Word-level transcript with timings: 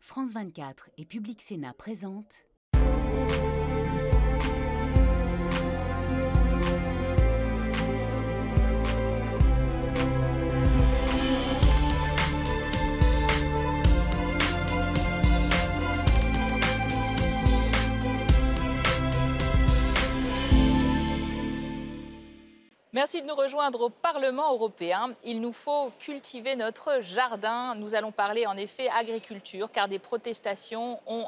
France 0.00 0.32
24 0.32 0.88
et 0.96 1.04
Public 1.04 1.42
Sénat 1.42 1.74
présentent 1.74 2.46
Merci 22.92 23.22
de 23.22 23.26
nous 23.28 23.36
rejoindre 23.36 23.82
au 23.82 23.88
Parlement 23.88 24.52
européen. 24.52 25.14
Il 25.22 25.40
nous 25.40 25.52
faut 25.52 25.92
cultiver 26.00 26.56
notre 26.56 27.00
jardin. 27.00 27.76
Nous 27.76 27.94
allons 27.94 28.10
parler 28.10 28.48
en 28.48 28.56
effet 28.56 28.88
agriculture 28.88 29.70
car 29.70 29.86
des 29.86 30.00
protestations 30.00 30.98
ont 31.06 31.26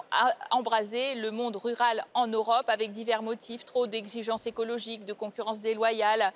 embrasé 0.51 1.15
le 1.15 1.31
monde 1.31 1.55
rural 1.55 2.05
en 2.15 2.27
Europe 2.27 2.65
avec 2.67 2.91
divers 2.91 3.23
motifs, 3.23 3.65
trop 3.65 3.87
d'exigences 3.87 4.49
écologiques, 4.49 5.05
de 5.05 5.13
concurrence 5.13 5.61
déloyale. 5.61 6.33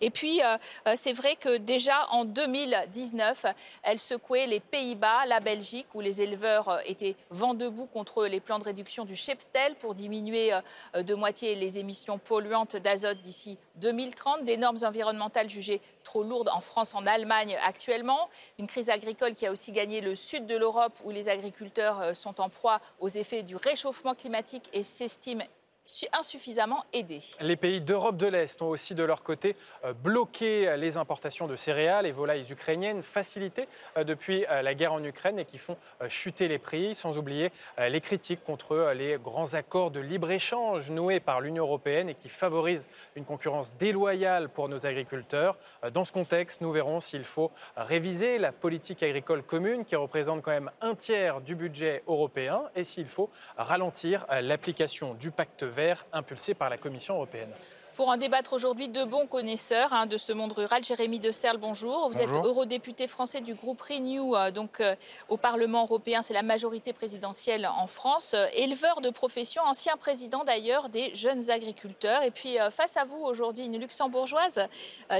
Et 0.00 0.10
puis 0.10 0.40
euh, 0.44 0.56
euh, 0.86 0.92
c'est 0.94 1.12
vrai 1.12 1.34
que 1.34 1.56
déjà 1.56 2.06
en 2.12 2.24
2019, 2.24 3.46
elle 3.82 3.98
secouait 3.98 4.46
les 4.46 4.60
Pays-Bas, 4.60 5.26
la 5.26 5.40
Belgique 5.40 5.88
où 5.92 6.00
les 6.00 6.22
éleveurs 6.22 6.68
euh, 6.68 6.78
étaient 6.86 7.16
vent 7.30 7.54
debout 7.54 7.86
contre 7.86 8.26
les 8.26 8.38
plans 8.38 8.60
de 8.60 8.64
réduction 8.64 9.04
du 9.04 9.16
cheptel 9.16 9.74
pour 9.74 9.94
diminuer 9.94 10.52
de 10.94 11.14
moitié 11.14 11.56
les 11.56 11.80
émissions 11.80 12.18
polluantes 12.18 12.76
d'azote 12.76 13.20
d'ici 13.22 13.58
2030 13.76 14.44
normes 14.67 14.67
environnementales 14.84 15.48
jugées 15.48 15.80
trop 16.04 16.22
lourdes 16.22 16.50
en 16.52 16.60
France, 16.60 16.94
en 16.94 17.06
Allemagne 17.06 17.56
actuellement. 17.64 18.28
Une 18.58 18.66
crise 18.66 18.90
agricole 18.90 19.34
qui 19.34 19.46
a 19.46 19.52
aussi 19.52 19.72
gagné 19.72 20.00
le 20.00 20.14
sud 20.14 20.46
de 20.46 20.56
l'Europe 20.56 20.98
où 21.04 21.10
les 21.10 21.28
agriculteurs 21.28 22.00
euh, 22.00 22.14
sont 22.14 22.40
en 22.40 22.48
proie 22.48 22.80
aux 23.00 23.08
effets 23.08 23.42
du 23.42 23.56
réchauffement 23.56 24.14
climatique 24.14 24.68
et 24.72 24.82
s'estiment 24.82 25.44
insuffisamment 26.12 26.84
aidés. 26.92 27.22
Les 27.40 27.56
pays 27.56 27.80
d'Europe 27.80 28.16
de 28.16 28.26
l'Est 28.26 28.60
ont 28.62 28.68
aussi 28.68 28.94
de 28.94 29.02
leur 29.02 29.22
côté 29.22 29.56
euh, 29.84 29.92
bloqué 29.92 30.76
les 30.76 30.96
importations 30.96 31.46
de 31.46 31.56
céréales 31.56 32.06
et 32.06 32.12
volailles 32.12 32.50
ukrainiennes 32.50 33.02
facilitées 33.02 33.68
euh, 33.96 34.04
depuis 34.04 34.44
euh, 34.50 34.62
la 34.62 34.74
guerre 34.74 34.92
en 34.92 35.02
Ukraine 35.02 35.38
et 35.38 35.44
qui 35.44 35.58
font 35.58 35.76
chuter 36.08 36.48
les 36.48 36.58
prix, 36.58 36.94
sans 36.94 37.18
oublier 37.18 37.50
les 37.78 38.00
critiques 38.00 38.44
contre 38.44 38.92
les 38.94 39.18
grands 39.18 39.54
accords 39.54 39.90
de 39.90 40.00
libre-échange 40.00 40.90
noués 40.90 41.20
par 41.20 41.40
l'Union 41.40 41.64
européenne 41.64 42.08
et 42.08 42.14
qui 42.14 42.28
favorisent 42.28 42.86
une 43.16 43.24
concurrence 43.24 43.74
déloyale 43.74 44.48
pour 44.48 44.68
nos 44.68 44.86
agriculteurs. 44.86 45.56
Dans 45.92 46.04
ce 46.04 46.12
contexte, 46.12 46.60
nous 46.60 46.72
verrons 46.72 47.00
s'il 47.00 47.24
faut 47.24 47.50
réviser 47.76 48.38
la 48.38 48.52
politique 48.52 49.02
agricole 49.02 49.42
commune 49.42 49.84
qui 49.84 49.96
représente 49.96 50.42
quand 50.42 50.50
même 50.50 50.70
un 50.80 50.94
tiers 50.94 51.40
du 51.40 51.54
budget 51.54 52.02
européen 52.06 52.62
et 52.76 52.84
s'il 52.84 53.08
faut 53.08 53.30
ralentir 53.56 54.26
l'application 54.40 55.14
du 55.14 55.30
pacte 55.30 55.64
vert 55.64 55.77
impulsé 56.12 56.54
par 56.54 56.70
la 56.70 56.78
Commission 56.78 57.14
européenne. 57.14 57.52
Pour 57.98 58.10
en 58.10 58.16
débattre 58.16 58.52
aujourd'hui, 58.52 58.86
deux 58.86 59.06
bons 59.06 59.26
connaisseurs 59.26 59.92
hein, 59.92 60.06
de 60.06 60.16
ce 60.16 60.32
monde 60.32 60.52
rural. 60.52 60.84
Jérémy 60.84 61.18
De 61.18 61.32
Serle, 61.32 61.56
bonjour. 61.56 62.08
Vous 62.08 62.20
êtes 62.20 62.28
eurodéputé 62.28 63.08
français 63.08 63.40
du 63.40 63.54
groupe 63.54 63.80
Renew, 63.80 64.36
euh, 64.36 64.52
donc 64.52 64.80
euh, 64.80 64.94
au 65.28 65.36
Parlement 65.36 65.82
européen, 65.82 66.22
c'est 66.22 66.32
la 66.32 66.44
majorité 66.44 66.92
présidentielle 66.92 67.66
en 67.66 67.88
France. 67.88 68.34
Euh, 68.34 68.46
éleveur 68.54 69.00
de 69.00 69.10
profession, 69.10 69.62
ancien 69.64 69.96
président 69.96 70.44
d'ailleurs 70.44 70.90
des 70.90 71.12
jeunes 71.16 71.50
agriculteurs. 71.50 72.22
Et 72.22 72.30
puis 72.30 72.58
face 72.70 72.96
à 72.96 73.02
vous 73.02 73.18
aujourd'hui, 73.18 73.66
une 73.66 73.80
luxembourgeoise, 73.80 74.68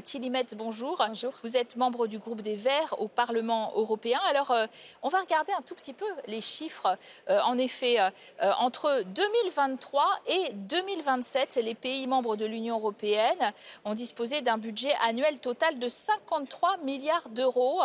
Tilly 0.05 0.31
Metz, 0.31 0.55
bonjour. 0.55 1.03
Bonjour. 1.05 1.33
Vous 1.43 1.57
êtes 1.57 1.75
membre 1.75 2.07
du 2.07 2.21
groupe 2.21 2.43
des 2.43 2.55
Verts 2.55 2.95
au 2.99 3.09
Parlement 3.09 3.73
européen. 3.75 4.21
Alors, 4.31 4.55
on 5.03 5.09
va 5.09 5.19
regarder 5.19 5.53
un 5.53 5.63
tout 5.63 5.75
petit 5.75 5.95
peu 5.95 6.07
les 6.29 6.41
chiffres. 6.41 6.97
en 7.29 7.59
effet, 7.59 7.97
entre 8.41 9.03
2023 9.07 10.05
et 10.29 10.53
2027, 10.53 11.57
les 11.57 11.75
pays 11.75 12.07
membres 12.07 12.37
de 12.37 12.47
l'Union 12.47 12.68
européenne 12.69 13.53
ont 13.85 13.95
disposé 13.95 14.43
d'un 14.43 14.59
budget 14.59 14.93
annuel 15.03 15.39
total 15.39 15.79
de 15.79 15.89
53 15.89 16.79
milliards 16.79 17.29
d'euros 17.31 17.83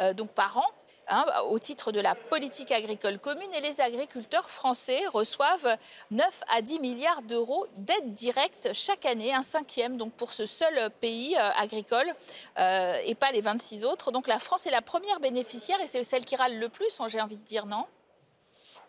euh, 0.00 0.12
donc 0.14 0.30
par 0.30 0.58
an. 0.58 0.66
Hein, 1.08 1.24
au 1.50 1.60
titre 1.60 1.92
de 1.92 2.00
la 2.00 2.16
politique 2.16 2.72
agricole 2.72 3.20
commune 3.20 3.54
et 3.54 3.60
les 3.60 3.80
agriculteurs 3.80 4.50
français 4.50 5.06
reçoivent 5.06 5.76
9 6.10 6.42
à 6.48 6.62
10 6.62 6.80
milliards 6.80 7.22
d'euros 7.22 7.64
d'aide 7.76 8.12
directe 8.12 8.70
chaque 8.72 9.06
année, 9.06 9.32
un 9.32 9.44
cinquième 9.44 9.98
donc 9.98 10.12
pour 10.14 10.32
ce 10.32 10.46
seul 10.46 10.90
pays 11.00 11.36
euh, 11.36 11.50
agricole 11.56 12.12
euh, 12.58 12.98
et 13.04 13.14
pas 13.14 13.30
les 13.30 13.40
26 13.40 13.84
autres. 13.84 14.10
Donc 14.10 14.26
la 14.26 14.40
France 14.40 14.66
est 14.66 14.72
la 14.72 14.82
première 14.82 15.20
bénéficiaire 15.20 15.80
et 15.80 15.86
c'est 15.86 16.02
celle 16.02 16.24
qui 16.24 16.34
râle 16.34 16.58
le 16.58 16.68
plus, 16.68 16.98
hein, 16.98 17.06
j'ai 17.08 17.20
envie 17.20 17.36
de 17.36 17.44
dire 17.44 17.66
non? 17.66 17.84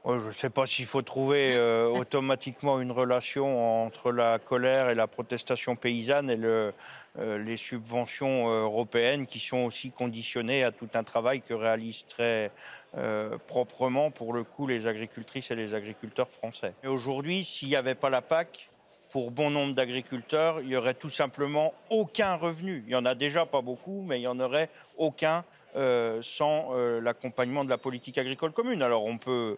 Je 0.07 0.28
ne 0.28 0.31
sais 0.31 0.50
pas 0.50 0.66
s'il 0.66 0.85
faut 0.85 1.01
trouver 1.01 1.56
euh, 1.57 1.88
automatiquement 1.94 2.79
une 2.79 2.91
relation 2.91 3.85
entre 3.85 4.12
la 4.12 4.40
colère 4.40 4.90
et 4.90 4.95
la 4.95 5.07
protestation 5.07 5.75
paysanne 5.75 6.29
et 6.29 6.38
le, 6.38 6.73
euh, 7.19 7.38
les 7.38 7.57
subventions 7.57 8.50
euh, 8.50 8.62
européennes 8.63 9.28
qui 9.28 9.40
sont 9.40 9.66
aussi 9.66 9.91
conditionnées 9.91 10.63
à 10.63 10.72
tout 10.72 10.90
un 10.94 11.03
travail 11.03 11.41
que 11.41 11.53
réalisent 11.53 12.06
très 12.07 12.51
proprement, 13.46 14.09
pour 14.09 14.34
le 14.34 14.44
coup, 14.44 14.66
les 14.66 14.88
agricultrices 14.88 15.51
et 15.51 15.56
les 15.56 15.75
agriculteurs 15.75 16.29
français. 16.29 16.73
Et 16.84 16.88
aujourd'hui, 16.88 17.44
s'il 17.44 17.67
n'y 17.67 17.75
avait 17.75 17.94
pas 17.94 18.09
la 18.09 18.23
PAC, 18.23 18.72
pour 19.12 19.29
bon 19.29 19.51
nombre 19.51 19.75
d'agriculteurs, 19.75 20.62
il 20.62 20.69
n'y 20.69 20.75
aurait 20.75 20.96
tout 20.96 21.09
simplement 21.09 21.75
aucun 21.91 22.34
revenu. 22.34 22.84
Il 22.88 22.90
n'y 22.90 22.96
en 22.96 23.06
a 23.06 23.13
déjà 23.13 23.46
pas 23.46 23.62
beaucoup, 23.62 24.03
mais 24.07 24.17
il 24.17 24.22
n'y 24.22 24.28
en 24.28 24.40
aurait 24.40 24.69
aucun 24.97 25.46
sans 26.22 26.73
l'accompagnement 27.00 27.63
de 27.63 27.69
la 27.69 27.78
politique 27.78 28.17
agricole 28.17 28.51
commune. 28.51 28.81
Alors 28.81 29.06
on 29.06 29.19
peut 29.19 29.57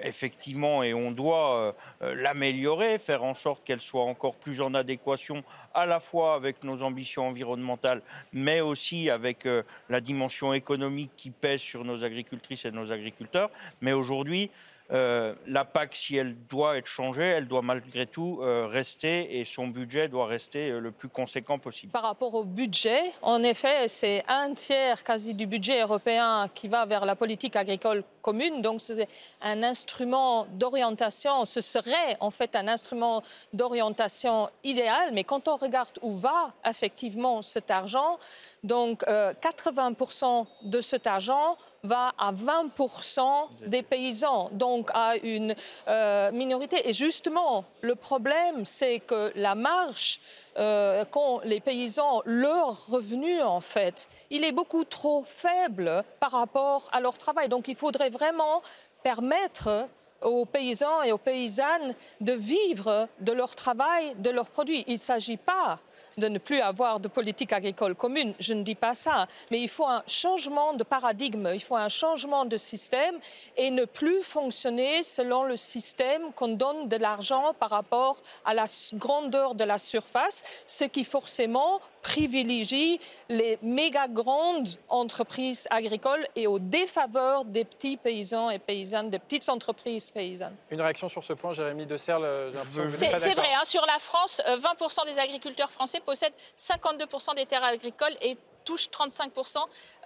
effectivement, 0.00 0.82
et 0.82 0.94
on 0.94 1.10
doit 1.10 1.56
euh, 1.56 1.72
euh, 2.02 2.14
l'améliorer, 2.14 2.98
faire 2.98 3.24
en 3.24 3.34
sorte 3.34 3.64
qu'elle 3.64 3.80
soit 3.80 4.04
encore 4.04 4.36
plus 4.36 4.60
en 4.60 4.74
adéquation 4.74 5.42
à 5.72 5.86
la 5.86 6.00
fois 6.00 6.34
avec 6.34 6.62
nos 6.64 6.82
ambitions 6.82 7.26
environnementales, 7.26 8.02
mais 8.32 8.60
aussi 8.60 9.10
avec 9.10 9.48
la 9.88 10.00
dimension 10.00 10.54
économique 10.54 11.10
qui 11.16 11.30
pèse 11.30 11.60
sur 11.60 11.84
nos 11.84 12.04
agricultrices 12.04 12.64
et 12.64 12.70
nos 12.70 12.92
agriculteurs. 12.92 13.50
Mais 13.80 13.92
aujourd'hui, 13.92 14.50
euh, 14.92 15.34
la 15.46 15.64
PAC, 15.64 15.96
si 15.96 16.16
elle 16.16 16.36
doit 16.46 16.76
être 16.76 16.86
changée, 16.86 17.24
elle 17.24 17.48
doit 17.48 17.62
malgré 17.62 18.06
tout 18.06 18.40
euh, 18.42 18.66
rester 18.66 19.40
et 19.40 19.46
son 19.46 19.66
budget 19.66 20.08
doit 20.08 20.26
rester 20.26 20.70
euh, 20.70 20.78
le 20.78 20.90
plus 20.90 21.08
conséquent 21.08 21.58
possible. 21.58 21.90
Par 21.90 22.02
rapport 22.02 22.34
au 22.34 22.44
budget, 22.44 23.00
en 23.22 23.42
effet, 23.42 23.88
c'est 23.88 24.22
un 24.28 24.52
tiers 24.52 25.02
quasi 25.02 25.32
du 25.32 25.46
budget 25.46 25.80
européen 25.80 26.50
qui 26.54 26.68
va 26.68 26.84
vers 26.84 27.06
la 27.06 27.16
politique 27.16 27.56
agricole 27.56 28.04
commune. 28.20 28.60
Donc 28.60 28.82
c'est 28.82 29.08
un 29.40 29.62
instrument 29.62 30.46
d'orientation, 30.52 31.46
ce 31.46 31.62
serait 31.62 32.18
en 32.20 32.30
fait 32.30 32.54
un 32.54 32.68
instrument 32.68 33.22
d'orientation 33.54 34.50
idéal. 34.64 35.12
Mais 35.14 35.24
quand 35.24 35.48
on 35.48 35.56
regarde 35.56 35.98
où 36.02 36.12
va 36.12 36.52
effectivement 36.68 37.40
cet 37.40 37.70
argent, 37.70 38.18
donc 38.62 39.02
80% 39.02 40.46
de 40.64 40.80
cet 40.82 41.06
argent 41.06 41.56
va 41.84 42.12
à 42.18 42.32
20% 42.32 43.22
des 43.66 43.82
paysans, 43.82 44.48
donc 44.52 44.90
à 44.92 45.16
une 45.22 45.54
euh, 45.86 46.32
minorité. 46.32 46.88
Et 46.88 46.92
justement, 46.92 47.64
le 47.82 47.94
problème, 47.94 48.64
c'est 48.64 48.98
que 48.98 49.32
la 49.36 49.54
marge 49.54 50.20
euh, 50.56 51.04
qu'ont 51.04 51.40
les 51.44 51.60
paysans, 51.60 52.22
leur 52.24 52.86
revenu, 52.86 53.40
en 53.42 53.60
fait, 53.60 54.08
il 54.30 54.44
est 54.44 54.52
beaucoup 54.52 54.84
trop 54.84 55.24
faible 55.24 56.04
par 56.20 56.32
rapport 56.32 56.88
à 56.92 57.00
leur 57.00 57.18
travail. 57.18 57.48
Donc 57.48 57.68
il 57.68 57.76
faudrait 57.76 58.10
vraiment 58.10 58.62
permettre 59.02 59.88
aux 60.22 60.46
paysans 60.46 61.02
et 61.02 61.12
aux 61.12 61.18
paysannes 61.18 61.94
de 62.20 62.32
vivre 62.32 63.08
de 63.20 63.32
leur 63.32 63.54
travail, 63.54 64.14
de 64.18 64.30
leurs 64.30 64.48
produits. 64.48 64.84
Il 64.86 64.94
ne 64.94 64.98
s'agit 64.98 65.36
pas 65.36 65.78
de 66.18 66.28
ne 66.28 66.38
plus 66.38 66.60
avoir 66.60 67.00
de 67.00 67.08
politique 67.08 67.52
agricole 67.52 67.94
commune. 67.94 68.34
Je 68.38 68.54
ne 68.54 68.62
dis 68.62 68.74
pas 68.74 68.94
ça. 68.94 69.26
Mais 69.50 69.60
il 69.60 69.68
faut 69.68 69.86
un 69.86 70.02
changement 70.06 70.72
de 70.74 70.84
paradigme, 70.84 71.50
il 71.52 71.60
faut 71.60 71.76
un 71.76 71.88
changement 71.88 72.44
de 72.44 72.56
système 72.56 73.16
et 73.56 73.70
ne 73.70 73.84
plus 73.84 74.22
fonctionner 74.22 75.02
selon 75.02 75.44
le 75.44 75.56
système 75.56 76.32
qu'on 76.32 76.48
donne 76.48 76.88
de 76.88 76.96
l'argent 76.96 77.54
par 77.58 77.70
rapport 77.70 78.22
à 78.44 78.54
la 78.54 78.66
grandeur 78.94 79.54
de 79.54 79.64
la 79.64 79.78
surface, 79.78 80.44
ce 80.66 80.84
qui 80.84 81.04
forcément 81.04 81.80
privilégie 82.04 83.00
les 83.30 83.58
méga 83.62 84.06
grandes 84.08 84.68
entreprises 84.90 85.66
agricoles 85.70 86.26
et 86.36 86.46
au 86.46 86.58
défaveur 86.58 87.46
des 87.46 87.64
petits 87.64 87.96
paysans 87.96 88.50
et 88.50 88.58
paysannes, 88.58 89.08
des 89.08 89.18
petites 89.18 89.48
entreprises 89.48 90.10
paysannes. 90.10 90.54
Une 90.70 90.82
réaction 90.82 91.08
sur 91.08 91.24
ce 91.24 91.32
point, 91.32 91.54
Jérémy 91.54 91.86
De 91.86 91.96
Serle 91.96 92.52
C'est 92.94 93.34
vrai, 93.34 93.48
hein, 93.54 93.64
sur 93.64 93.84
la 93.86 93.98
France, 93.98 94.40
20% 94.46 95.00
euh, 95.00 95.10
des 95.10 95.18
agriculteurs 95.18 95.70
français 95.70 96.00
possèdent 96.00 96.34
52% 96.58 97.36
des 97.36 97.46
terres 97.46 97.64
agricoles 97.64 98.14
et 98.20 98.36
touchent 98.66 98.90
35% 98.90 99.56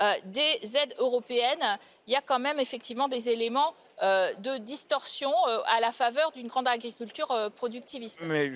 euh, 0.01 0.15
des 0.27 0.77
aides 0.77 0.95
européennes. 0.99 1.79
Il 2.07 2.13
y 2.13 2.17
a 2.17 2.23
quand 2.23 2.39
même 2.39 2.61
effectivement 2.61 3.09
des 3.09 3.29
éléments 3.29 3.75
euh, 4.03 4.33
de 4.37 4.59
distorsion 4.59 5.33
à 5.67 5.81
la 5.81 5.91
faveur 5.91 6.31
d'une 6.31 6.47
grande 6.47 6.69
agriculture 6.69 7.51
productiviste. 7.57 8.21
Mais 8.23 8.53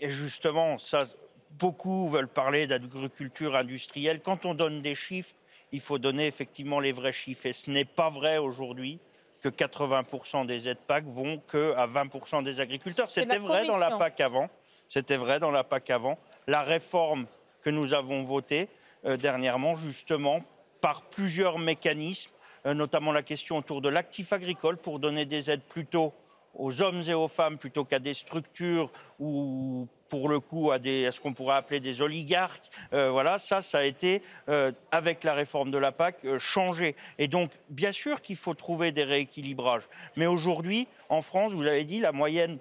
et 0.00 0.10
justement, 0.10 0.78
ça, 0.78 1.04
beaucoup 1.52 2.08
veulent 2.08 2.28
parler 2.28 2.66
d'agriculture 2.66 3.56
industrielle. 3.56 4.20
Quand 4.20 4.44
on 4.44 4.54
donne 4.54 4.82
des 4.82 4.94
chiffres, 4.94 5.34
il 5.72 5.80
faut 5.80 5.98
donner 5.98 6.26
effectivement 6.26 6.80
les 6.80 6.92
vrais 6.92 7.12
chiffres. 7.12 7.46
Et 7.46 7.52
ce 7.52 7.70
n'est 7.70 7.84
pas 7.84 8.10
vrai 8.10 8.38
aujourd'hui. 8.38 8.98
que 9.40 9.48
80% 9.48 10.46
des 10.46 10.68
aides 10.68 10.80
PAC 10.84 11.04
vont 11.04 11.38
qu'à 11.38 11.86
20% 11.86 12.42
des 12.42 12.58
agriculteurs. 12.58 13.06
C'était 13.06 13.38
vrai 13.38 13.66
dans 13.66 13.76
la 13.76 13.96
PAC 13.96 14.20
avant. 14.20 14.50
C'était 14.88 15.16
vrai 15.16 15.38
dans 15.38 15.52
la 15.52 15.62
PAC 15.62 15.90
avant. 15.90 16.18
La 16.48 16.62
réforme 16.62 17.26
que 17.62 17.70
nous 17.70 17.94
avons 17.94 18.24
votée 18.24 18.68
euh, 19.04 19.16
dernièrement, 19.16 19.76
justement, 19.76 20.42
par 20.80 21.02
plusieurs 21.02 21.58
mécanismes, 21.58 22.32
euh, 22.66 22.74
notamment 22.74 23.12
la 23.12 23.22
question 23.22 23.58
autour 23.58 23.80
de 23.80 23.88
l'actif 23.88 24.32
agricole 24.32 24.76
pour 24.76 24.98
donner 24.98 25.24
des 25.24 25.50
aides 25.50 25.62
plutôt 25.62 26.12
aux 26.54 26.82
hommes 26.82 27.02
et 27.06 27.14
aux 27.14 27.28
femmes 27.28 27.58
plutôt 27.58 27.84
qu'à 27.84 27.98
des 27.98 28.14
structures 28.14 28.90
ou 29.20 29.86
pour 30.08 30.28
le 30.28 30.40
coup 30.40 30.72
à, 30.72 30.78
ce 30.78 31.20
qu'on 31.20 31.32
pourrait 31.32 31.56
appeler 31.56 31.80
des 31.80 32.00
oligarques. 32.02 32.70
Euh, 32.92 33.10
voilà, 33.10 33.38
ça, 33.38 33.62
ça 33.62 33.78
a 33.78 33.84
été, 33.84 34.22
euh, 34.48 34.72
avec 34.90 35.24
la 35.24 35.34
réforme 35.34 35.70
de 35.70 35.78
la 35.78 35.92
PAC, 35.92 36.16
euh, 36.24 36.38
changé. 36.38 36.96
Et 37.18 37.28
donc, 37.28 37.50
bien 37.68 37.92
sûr 37.92 38.20
qu'il 38.20 38.36
faut 38.36 38.54
trouver 38.54 38.92
des 38.92 39.04
rééquilibrages. 39.04 39.88
Mais 40.16 40.26
aujourd'hui, 40.26 40.88
en 41.08 41.22
France, 41.22 41.52
vous 41.52 41.66
avez 41.66 41.84
dit, 41.84 42.00
la 42.00 42.12
moyenne, 42.12 42.58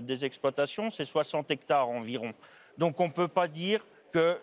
des 0.00 0.24
exploitations, 0.24 0.90
c'est 0.90 1.04
60 1.04 1.50
hectares 1.50 1.88
environ. 1.88 2.32
Donc, 2.78 3.00
on 3.00 3.06
ne 3.06 3.12
peut 3.12 3.28
pas 3.28 3.48
dire 3.48 3.84
que, 4.14 4.38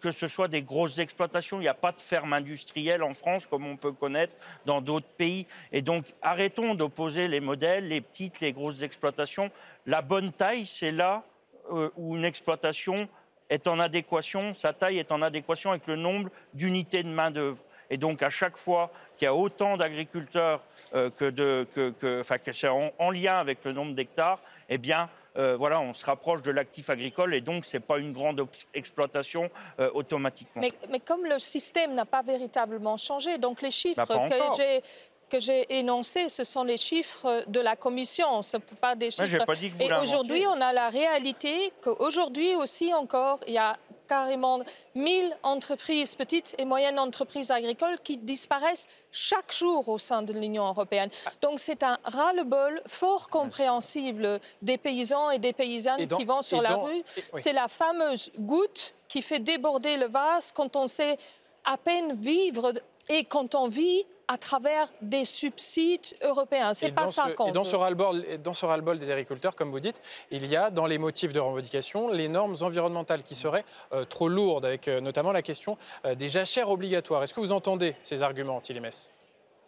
que, 0.00 0.12
ce 0.12 0.28
soit 0.28 0.48
des 0.48 0.60
grosses 0.60 0.98
exploitations. 0.98 1.58
Il 1.58 1.62
n'y 1.62 1.68
a 1.68 1.74
pas 1.74 1.92
de 1.92 2.00
ferme 2.00 2.34
industrielle 2.34 3.02
en 3.02 3.14
France 3.14 3.46
comme 3.46 3.66
on 3.66 3.76
peut 3.76 3.92
connaître 3.92 4.36
dans 4.66 4.82
d'autres 4.82 5.08
pays. 5.16 5.46
Et 5.72 5.80
donc 5.80 6.04
arrêtons 6.20 6.74
d'opposer 6.74 7.26
les 7.26 7.40
modèles, 7.40 7.88
les 7.88 8.02
petites, 8.02 8.40
les 8.40 8.52
grosses 8.52 8.82
exploitations. 8.82 9.50
La 9.86 10.02
bonne 10.02 10.32
taille, 10.32 10.66
c'est 10.66 10.92
là 10.92 11.24
euh, 11.70 11.90
où 11.96 12.16
une 12.16 12.24
exploitation 12.24 13.08
est 13.48 13.66
en 13.66 13.78
adéquation, 13.78 14.54
sa 14.54 14.72
taille 14.72 14.98
est 14.98 15.12
en 15.12 15.22
adéquation 15.22 15.70
avec 15.70 15.86
le 15.86 15.96
nombre 15.96 16.30
d'unités 16.54 17.02
de 17.02 17.08
main-d'œuvre. 17.08 17.62
Et 17.90 17.96
donc, 17.96 18.22
à 18.22 18.30
chaque 18.30 18.56
fois 18.56 18.90
qu'il 19.16 19.26
y 19.26 19.28
a 19.28 19.34
autant 19.34 19.76
d'agriculteurs 19.76 20.60
euh, 20.94 21.10
que, 21.10 21.30
de, 21.30 21.66
que, 21.74 22.20
enfin, 22.20 22.38
que 22.38 22.52
c'est 22.52 22.68
en, 22.68 23.10
lien 23.10 23.38
avec 23.38 23.64
le 23.64 23.72
nombre 23.72 23.94
d'hectares, 23.94 24.40
eh 24.68 24.78
bien, 24.78 25.08
euh, 25.36 25.56
voilà, 25.56 25.80
on 25.80 25.94
se 25.94 26.04
rapproche 26.04 26.42
de 26.42 26.50
l'actif 26.50 26.90
agricole 26.90 27.34
et 27.34 27.40
donc 27.40 27.64
ce 27.64 27.76
n'est 27.76 27.82
pas 27.82 27.98
une 27.98 28.12
grande 28.12 28.44
exploitation 28.74 29.50
automatiquement. 29.94 30.62
Mais, 30.90 31.00
comme 31.00 31.24
le 31.24 31.38
système 31.38 31.94
n'a 31.94 32.06
pas 32.06 32.22
véritablement 32.22 32.96
changé, 32.96 33.38
donc 33.38 33.62
les 33.62 33.70
chiffres 33.70 34.04
bah, 34.08 34.28
que 34.28 34.56
j'ai 34.56 34.82
que 35.28 35.40
j'ai 35.40 35.78
énoncés, 35.78 36.28
ce 36.28 36.44
sont 36.44 36.64
les 36.64 36.76
chiffres 36.76 37.44
de 37.48 37.60
la 37.60 37.76
Commission, 37.76 38.42
ce 38.42 38.56
pas 38.56 38.94
des 38.94 39.10
chiffres. 39.10 39.44
pas 39.44 39.54
dit 39.54 39.70
que 39.70 39.82
Et 39.82 39.92
aujourd'hui, 39.94 40.46
on 40.46 40.60
a 40.60 40.72
la 40.72 40.88
réalité 40.88 41.72
qu'aujourd'hui 41.82 42.54
aussi 42.54 42.94
encore, 42.94 43.40
il 43.46 43.54
y 43.54 43.58
a 43.58 43.76
carrément 44.06 44.60
1000 44.94 45.36
entreprises, 45.42 46.14
petites 46.14 46.54
et 46.58 46.64
moyennes 46.64 46.98
entreprises 46.98 47.50
agricoles 47.50 47.98
qui 48.02 48.16
disparaissent 48.16 48.86
chaque 49.10 49.52
jour 49.52 49.88
au 49.88 49.98
sein 49.98 50.22
de 50.22 50.32
l'Union 50.32 50.66
européenne. 50.66 51.10
Donc 51.42 51.58
c'est 51.58 51.82
un 51.82 51.98
ras-le-bol 52.04 52.82
fort 52.86 53.28
compréhensible 53.28 54.40
des 54.62 54.78
paysans 54.78 55.30
et 55.30 55.38
des 55.38 55.52
paysannes 55.52 56.06
qui 56.06 56.24
vont 56.24 56.42
sur 56.42 56.62
la 56.62 56.76
rue. 56.76 57.02
C'est 57.34 57.52
la 57.52 57.68
fameuse 57.68 58.30
goutte 58.38 58.94
qui 59.08 59.22
fait 59.22 59.40
déborder 59.40 59.96
le 59.96 60.06
vase 60.06 60.52
quand 60.52 60.76
on 60.76 60.86
sait 60.86 61.18
à 61.64 61.76
peine 61.76 62.14
vivre 62.14 62.72
et 63.08 63.24
quand 63.24 63.54
on 63.54 63.68
vit 63.68 64.04
à 64.28 64.38
travers 64.38 64.88
des 65.02 65.24
subsides 65.24 66.16
européens. 66.22 66.74
C'est 66.74 66.92
pas 66.92 67.06
ça 67.06 67.28
Et 67.46 67.52
dans 67.52 67.64
ce 67.64 67.76
ras-le-bol 67.76 68.98
des 68.98 69.10
agriculteurs, 69.10 69.54
comme 69.54 69.70
vous 69.70 69.80
dites, 69.80 70.00
il 70.30 70.48
y 70.48 70.56
a 70.56 70.70
dans 70.70 70.86
les 70.86 70.98
motifs 70.98 71.32
de 71.32 71.40
revendication 71.40 72.10
les 72.10 72.28
normes 72.28 72.56
environnementales 72.60 73.22
qui 73.22 73.34
seraient 73.34 73.64
euh, 73.92 74.04
trop 74.04 74.28
lourdes, 74.28 74.64
avec 74.64 74.88
euh, 74.88 75.00
notamment 75.00 75.32
la 75.32 75.42
question 75.42 75.78
euh, 76.04 76.14
des 76.14 76.28
jachères 76.28 76.70
obligatoires. 76.70 77.22
Est-ce 77.22 77.34
que 77.34 77.40
vous 77.40 77.52
entendez 77.52 77.94
ces 78.02 78.22
arguments, 78.22 78.60
Tilemes 78.60 78.90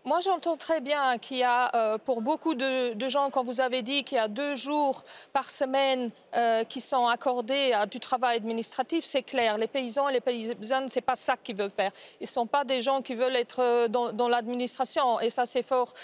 moi, 0.05 0.21
j'entends 0.21 0.57
très 0.57 0.81
bien 0.81 1.19
qu'il 1.19 1.39
y 1.39 1.43
a, 1.43 1.75
euh, 1.75 1.99
pour 1.99 2.23
beaucoup 2.23 2.55
de, 2.55 2.95
gens, 3.09 3.31
quand 3.31 3.43
vous 3.43 3.61
avez 3.61 3.83
dit 3.83 4.05
qu'il 4.05 4.17
y 4.17 4.21
a 4.21 4.29
deux 4.29 4.55
jours 4.55 5.05
par 5.33 5.51
semaine 5.51 6.11
euh, 6.35 6.65
qui 6.65 6.81
sont 6.81 7.07
accordés 7.07 7.73
à 7.73 7.87
du 7.87 8.01
travail 8.01 8.37
administratif, 8.37 9.05
c'est 9.05 9.23
clair. 9.23 9.59
Les 9.59 9.67
paysans 9.67 10.09
et 10.09 10.13
les 10.13 10.21
paysannes, 10.21 10.89
c'est 10.89 11.01
pas 11.01 11.17
ça 11.17 11.37
qu'ils 11.37 11.57
veulent 11.57 11.71
faire. 11.71 11.93
Ils 12.21 12.27
sont 12.27 12.47
pas 12.47 12.65
des 12.65 12.81
gens 12.81 13.03
qui 13.03 13.15
veulent 13.15 13.37
être 13.37 13.61
euh, 13.61 13.89
dans, 13.89 14.29
l'administration, 14.29 15.21
et 15.21 15.31
ça, 15.31 15.47
c'est 15.47 15.63
fort 15.63 15.95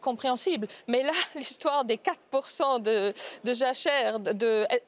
compréhensible. 0.00 0.66
Mais 0.86 1.02
là, 1.02 1.12
l'histoire 1.34 1.84
des 1.84 1.98
4% 1.98 2.80
de, 2.82 3.12
de 3.44 3.54
jachère, 3.54 4.18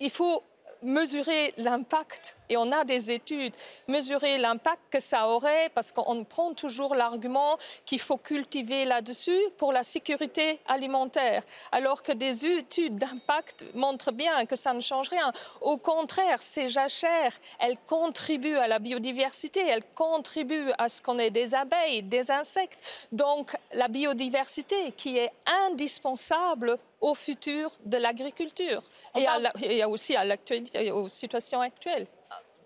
il 0.01 0.11
faut 0.11 0.43
mesurer 0.83 1.53
l'impact, 1.57 2.37
et 2.49 2.57
on 2.57 2.71
a 2.73 2.85
des 2.85 3.11
études, 3.11 3.55
mesurer 3.89 4.39
l'impact 4.39 4.83
que 4.91 5.01
ça 5.01 5.29
aurait, 5.29 5.71
parce 5.75 5.93
qu'on 5.93 6.25
prend 6.25 6.55
toujours 6.55 6.95
l'argument 6.95 7.59
qu'il 7.85 8.01
faut 8.01 8.17
cultiver 8.17 8.85
là-dessus 8.85 9.41
pour 9.59 9.73
la 9.73 9.83
sécurité 9.83 10.61
alimentaire, 10.67 11.43
alors 11.73 12.03
que 12.03 12.13
des 12.13 12.45
études 12.47 12.97
d'impact 12.97 13.65
montrent 13.75 14.13
bien 14.13 14.47
que 14.47 14.57
ça 14.57 14.73
ne 14.73 14.81
change 14.81 15.09
rien. 15.09 15.33
Au 15.61 15.77
contraire, 15.77 16.43
ces 16.43 16.69
jachères, 16.69 17.33
elles 17.59 17.79
contribuent 17.87 18.59
à 18.59 18.69
la 18.69 18.79
biodiversité, 18.79 19.61
elles 19.67 19.85
contribuent 19.95 20.73
à 20.79 20.89
ce 20.89 21.03
qu'on 21.03 21.19
ait 21.19 21.31
des 21.31 21.55
abeilles, 21.55 22.03
des 22.03 22.31
insectes. 22.31 22.79
Donc 23.13 23.57
la 23.73 23.89
biodiversité 23.89 24.93
qui 24.97 25.19
est 25.19 25.33
indispensable 25.67 26.79
au 27.01 27.15
futur 27.15 27.71
de 27.85 27.99
l'agriculture 27.99 28.83
et, 29.15 29.85
aussi 29.85 30.17
à 30.17 30.25
l'actualité, 30.25 30.91
aux 30.91 31.09
situations 31.09 31.61
actuelles 31.61 32.07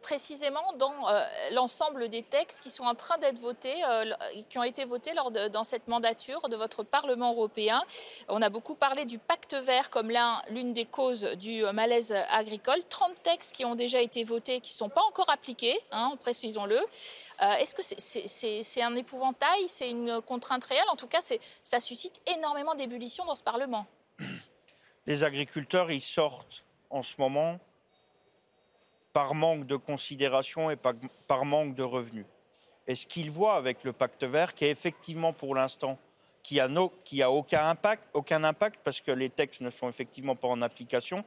précisément 0.02 0.72
dans 0.78 1.08
euh, 1.08 1.24
l'ensemble 1.52 2.08
des 2.08 2.22
textes 2.22 2.60
qui 2.60 2.70
sont 2.70 2.84
en 2.84 2.94
train 2.94 3.18
d'être 3.18 3.38
votés, 3.38 3.84
euh, 3.84 4.12
qui 4.48 4.58
ont 4.58 4.62
été 4.62 4.84
votés 4.84 5.14
lors 5.14 5.30
de, 5.30 5.48
dans 5.48 5.64
cette 5.64 5.88
mandature 5.88 6.48
de 6.48 6.56
votre 6.56 6.82
Parlement 6.82 7.32
européen. 7.32 7.82
On 8.28 8.42
a 8.42 8.48
beaucoup 8.48 8.74
parlé 8.74 9.04
du 9.04 9.18
pacte 9.18 9.54
vert 9.54 9.90
comme 9.90 10.12
l'une 10.50 10.72
des 10.72 10.84
causes 10.86 11.24
du 11.36 11.62
malaise 11.72 12.12
agricole. 12.30 12.80
30 12.88 13.22
textes 13.22 13.54
qui 13.54 13.64
ont 13.64 13.74
déjà 13.74 14.00
été 14.00 14.24
votés, 14.24 14.60
qui 14.60 14.72
ne 14.72 14.78
sont 14.78 14.88
pas 14.88 15.02
encore 15.02 15.30
appliqués, 15.30 15.78
hein, 15.92 16.16
précisons-le. 16.20 16.78
Euh, 16.78 17.52
est-ce 17.54 17.74
que 17.74 17.82
c'est 17.82 18.82
un 18.82 18.96
épouvantail, 18.96 19.68
c'est 19.68 19.90
une 19.90 20.20
contrainte 20.20 20.64
réelle? 20.64 20.88
En 20.90 20.96
tout 20.96 21.06
cas, 21.06 21.20
ça 21.62 21.80
suscite 21.80 22.20
énormément 22.36 22.74
d'ébullition 22.74 23.24
dans 23.24 23.34
ce 23.34 23.42
Parlement 23.42 23.86
les 25.06 25.24
agriculteurs, 25.24 25.90
ils 25.90 26.00
sortent 26.00 26.64
en 26.90 27.02
ce 27.02 27.16
moment 27.18 27.58
par 29.12 29.34
manque 29.34 29.66
de 29.66 29.76
considération 29.76 30.70
et 30.70 30.76
par, 30.76 31.44
manque 31.44 31.74
de 31.74 31.82
revenus. 31.82 32.26
Et 32.86 32.94
ce 32.94 33.06
qu'ils 33.06 33.30
voient 33.30 33.56
avec 33.56 33.84
le 33.84 33.92
pacte 33.92 34.24
vert, 34.24 34.54
qui 34.54 34.64
est 34.64 34.70
effectivement 34.70 35.32
pour 35.32 35.54
l'instant, 35.54 35.98
qui 36.42 36.58
a, 36.60 36.68
a 36.68 37.30
aucun, 37.30 37.68
impact, 37.68 38.02
aucun 38.14 38.44
impact 38.44 38.80
parce 38.82 39.00
que 39.00 39.10
les 39.10 39.30
textes 39.30 39.60
ne 39.60 39.70
sont 39.70 39.88
effectivement 39.88 40.36
pas 40.36 40.48
en 40.48 40.62
application, 40.62 41.24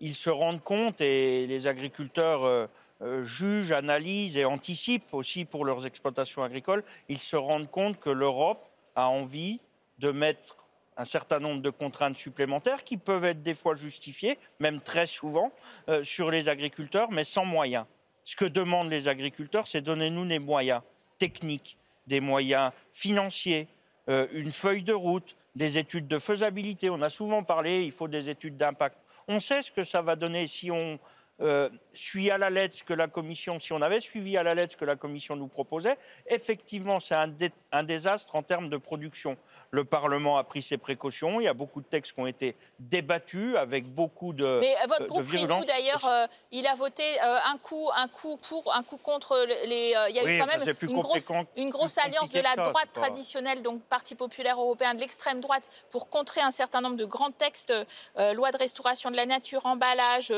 ils 0.00 0.14
se 0.14 0.30
rendent 0.30 0.62
compte 0.62 1.00
et 1.00 1.46
les 1.46 1.66
agriculteurs 1.66 2.44
euh, 2.44 2.66
euh, 3.02 3.24
jugent, 3.24 3.72
analysent 3.72 4.36
et 4.36 4.44
anticipent 4.44 5.12
aussi 5.12 5.44
pour 5.44 5.64
leurs 5.64 5.86
exploitations 5.86 6.42
agricoles, 6.42 6.84
ils 7.08 7.18
se 7.18 7.36
rendent 7.36 7.70
compte 7.70 8.00
que 8.00 8.10
l'Europe 8.10 8.66
a 8.96 9.08
envie 9.08 9.60
de 9.98 10.10
mettre 10.10 10.63
un 10.96 11.04
certain 11.04 11.40
nombre 11.40 11.62
de 11.62 11.70
contraintes 11.70 12.16
supplémentaires 12.16 12.84
qui 12.84 12.96
peuvent 12.96 13.24
être 13.24 13.42
des 13.42 13.54
fois 13.54 13.74
justifiées, 13.74 14.38
même 14.60 14.80
très 14.80 15.06
souvent, 15.06 15.52
euh, 15.88 16.04
sur 16.04 16.30
les 16.30 16.48
agriculteurs, 16.48 17.10
mais 17.10 17.24
sans 17.24 17.44
moyens. 17.44 17.86
Ce 18.24 18.36
que 18.36 18.44
demandent 18.44 18.90
les 18.90 19.08
agriculteurs, 19.08 19.66
c'est 19.66 19.80
donnez-nous 19.80 20.26
des 20.26 20.38
moyens 20.38 20.82
techniques, 21.18 21.76
des 22.06 22.20
moyens 22.20 22.72
financiers, 22.92 23.68
euh, 24.08 24.26
une 24.32 24.50
feuille 24.50 24.82
de 24.82 24.92
route, 24.92 25.36
des 25.54 25.78
études 25.78 26.08
de 26.08 26.18
faisabilité. 26.18 26.90
On 26.90 27.02
a 27.02 27.10
souvent 27.10 27.42
parlé, 27.42 27.84
il 27.84 27.92
faut 27.92 28.08
des 28.08 28.28
études 28.28 28.56
d'impact. 28.56 28.98
On 29.28 29.40
sait 29.40 29.62
ce 29.62 29.70
que 29.70 29.84
ça 29.84 30.02
va 30.02 30.16
donner 30.16 30.46
si 30.46 30.70
on 30.70 30.98
euh, 31.40 31.68
suit 31.92 32.30
à 32.30 32.38
la 32.38 32.50
lettre 32.50 32.76
ce 32.76 32.84
que 32.84 32.94
la 32.94 33.08
Commission, 33.08 33.58
si 33.58 33.72
on 33.72 33.82
avait 33.82 34.00
suivi 34.00 34.36
à 34.36 34.42
la 34.42 34.54
lettre 34.54 34.72
ce 34.72 34.76
que 34.76 34.84
la 34.84 34.96
Commission 34.96 35.36
nous 35.36 35.48
proposait. 35.48 35.98
Effectivement, 36.26 37.00
c'est 37.00 37.14
un 37.14 37.82
désastre 37.82 38.36
en 38.36 38.42
termes 38.42 38.68
de 38.68 38.76
production. 38.76 39.36
Le 39.74 39.84
Parlement 39.84 40.38
a 40.38 40.44
pris 40.44 40.62
ses 40.62 40.78
précautions. 40.78 41.40
Il 41.40 41.44
y 41.44 41.48
a 41.48 41.52
beaucoup 41.52 41.80
de 41.80 41.86
textes 41.86 42.12
qui 42.12 42.20
ont 42.20 42.28
été 42.28 42.54
débattus 42.78 43.56
avec 43.56 43.92
beaucoup 43.92 44.32
de. 44.32 44.60
Mais 44.60 44.76
votre 44.86 45.02
euh, 45.02 45.06
groupe 45.06 45.28
Renew, 45.28 45.64
d'ailleurs, 45.64 46.06
euh, 46.06 46.26
il 46.52 46.64
a 46.68 46.76
voté 46.76 47.02
euh, 47.02 47.38
un 47.44 47.58
coup, 47.58 47.90
un 47.96 48.06
coup 48.06 48.36
pour, 48.36 48.72
un 48.72 48.84
coup 48.84 48.98
contre 48.98 49.36
les. 49.66 49.94
il 50.10 50.14
y 50.14 50.20
a 50.20 50.22
eu 50.22 50.38
quand 50.38 50.46
même 50.46 50.62
une 50.82 51.00
grosse, 51.00 51.32
une 51.56 51.70
grosse 51.70 51.98
alliance 51.98 52.30
de 52.30 52.40
la 52.40 52.54
droite 52.54 52.92
traditionnelle, 52.92 53.62
donc 53.62 53.82
Parti 53.82 54.14
populaire 54.14 54.60
européen, 54.60 54.94
de 54.94 55.00
l'extrême 55.00 55.40
droite, 55.40 55.68
pour 55.90 56.08
contrer 56.08 56.40
un 56.40 56.52
certain 56.52 56.80
nombre 56.80 56.96
de 56.96 57.04
grands 57.04 57.32
textes, 57.32 57.72
loi 58.16 58.52
de 58.52 58.56
restauration 58.56 59.10
de 59.10 59.16
la 59.16 59.26
nature, 59.26 59.66
emballage, 59.66 60.32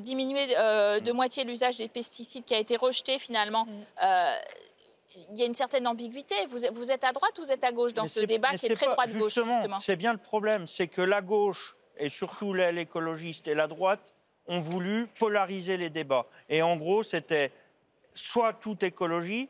diminuer 0.00 0.41
de 0.46 1.12
mm. 1.12 1.14
moitié 1.14 1.44
l'usage 1.44 1.76
des 1.76 1.88
pesticides 1.88 2.44
qui 2.44 2.54
a 2.54 2.58
été 2.58 2.76
rejeté 2.76 3.18
finalement. 3.18 3.66
Mm 3.66 4.02
il 5.30 5.38
y 5.38 5.42
a 5.42 5.46
une 5.46 5.54
certaine 5.54 5.86
ambiguïté. 5.86 6.34
Vous, 6.48 6.90
êtes 6.90 7.04
à 7.04 7.12
droite 7.12 7.38
ou 7.38 7.42
vous 7.42 7.52
êtes 7.52 7.64
à 7.64 7.72
gauche 7.72 7.94
dans 7.94 8.06
ce 8.06 8.20
débat 8.20 8.50
qui 8.54 8.66
est, 8.66 8.74
très 8.74 8.86
droite-gauche 8.86 9.34
Justement, 9.34 9.80
c'est 9.80 9.96
bien 9.96 10.12
le 10.12 10.18
problème, 10.18 10.66
c'est 10.66 10.88
que 10.88 11.02
la 11.02 11.20
gauche, 11.20 11.76
et 11.98 12.08
surtout 12.08 12.52
l'aile 12.52 12.78
écologiste 12.78 13.48
et 13.48 13.54
la 13.54 13.66
droite, 13.66 14.14
ont 14.46 14.60
voulu 14.60 15.06
polariser 15.18 15.76
les 15.76 15.90
débats. 15.90 16.26
Et 16.48 16.62
en 16.62 16.76
gros, 16.76 17.02
c'était 17.02 17.52
soit 18.14 18.52
toute 18.54 18.82
écologie, 18.82 19.48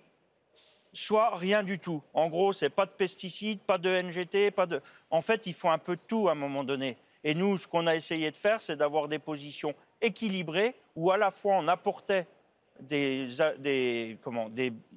soit 0.93 1.37
rien 1.37 1.63
du 1.63 1.79
tout. 1.79 2.03
En 2.13 2.29
gros, 2.29 2.53
c'est 2.53 2.71
pas 2.71 2.87
de 2.87 2.91
pesticides, 2.91 3.61
pas 3.61 3.79
de 3.79 4.03
NGT, 4.03 4.51
pas 4.51 4.67
de. 4.67 4.83
En 5.11 5.21
fait, 5.21 5.47
il 5.47 5.55
faut 5.55 5.71
un 5.71 5.79
peu 5.79 5.97
de 5.97 6.03
tout 6.07 6.29
à 6.29 6.33
un 6.33 6.37
moment 6.37 6.65
donné. 6.65 6.97
Et 7.25 7.35
nous, 7.35 7.57
ce 7.57 7.67
qu'on 7.67 7.87
a 7.87 7.95
essayé 7.95 8.31
de 8.31 8.37
faire, 8.37 8.61
c'est 8.61 8.77
d'avoir 8.77 9.09
des 9.09 9.19
positions 9.19 9.75
équilibrées 10.01 10.75
où 10.97 11.11
à 11.11 11.17
la 11.17 11.31
fois 11.31 11.55
on 11.57 11.69
apportait 11.69 12.27
des, 12.81 13.29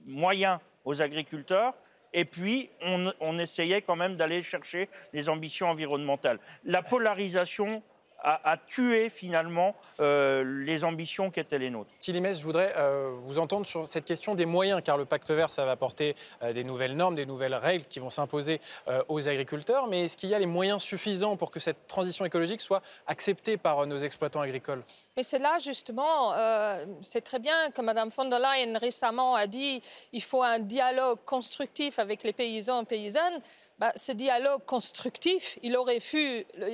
moyens 0.05 0.59
aux 0.83 1.01
agriculteurs 1.01 1.73
et 2.13 2.25
puis 2.25 2.69
on, 2.81 3.11
on 3.19 3.39
essayait 3.39 3.81
quand 3.81 3.95
même 3.95 4.15
d'aller 4.15 4.41
chercher 4.41 4.89
les 5.13 5.27
ambitions 5.29 5.67
environnementales. 5.67 6.39
La 6.63 6.81
polarisation 6.81 7.83
a, 8.25 8.57
tué 8.57 9.09
finalement 9.09 9.75
euh, 9.99 10.43
les 10.65 10.83
ambitions 10.83 11.29
qui 11.29 11.39
étaient 11.39 11.59
les 11.59 11.69
nôtres. 11.69 11.91
Tilimès, 11.99 12.39
je 12.39 12.43
voudrais 12.43 12.73
euh, 12.75 13.11
vous 13.13 13.37
entendre 13.37 13.67
sur 13.67 13.87
cette 13.87 14.05
question 14.05 14.33
des 14.33 14.47
moyens, 14.47 14.81
car 14.83 14.97
le 14.97 15.05
pacte 15.05 15.29
vert, 15.29 15.51
ça 15.51 15.63
va 15.63 15.71
apporter 15.71 16.15
euh, 16.41 16.51
des 16.51 16.63
nouvelles 16.63 16.95
normes, 16.95 17.15
des 17.15 17.27
nouvelles 17.27 17.53
règles 17.53 17.85
qui 17.85 17.99
vont 17.99 18.09
s'imposer 18.09 18.59
aux 19.07 19.27
agriculteurs. 19.27 19.87
Mais 19.87 20.05
est-ce 20.05 20.17
qu'il 20.17 20.29
y 20.29 20.33
a 20.33 20.39
les 20.39 20.45
moyens 20.45 20.81
suffisants 20.81 21.37
pour 21.37 21.51
que 21.51 21.59
cette 21.59 21.87
transition 21.87 22.25
écologique 22.25 22.61
soit 22.61 22.81
acceptée 23.07 23.57
par 23.57 23.85
nos 23.85 23.97
exploitants 23.97 24.41
agricoles? 24.41 24.83
Mais 25.15 25.23
c'est 25.23 25.39
là 25.39 25.57
justement, 25.59 26.33
c'est 27.01 27.21
très 27.21 27.39
bien 27.39 27.71
que 27.71 27.81
Mme 27.81 28.09
von 28.09 28.25
der 28.25 28.39
Leyen 28.39 28.77
récemment 28.77 29.35
a 29.35 29.47
dit 29.47 29.81
il 30.13 30.23
faut 30.23 30.43
un 30.43 30.59
dialogue 30.59 31.19
constructif 31.25 31.99
avec 31.99 32.23
les 32.23 32.33
paysans 32.33 32.81
et 32.81 32.85
paysannes. 32.85 33.41
Bah, 33.77 33.91
ce 33.97 34.13
dialogue 34.13 34.63
constructif, 34.63 35.59
il 35.61 35.75
aurait, 35.75 35.99